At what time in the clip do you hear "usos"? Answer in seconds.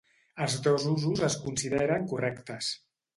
0.93-1.21